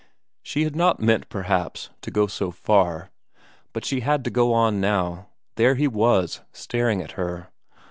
[0.41, 3.11] She had not meant, perhaps, to go so far,
[3.71, 5.27] but she had to go on now;
[5.57, 7.51] there he was, staring at her.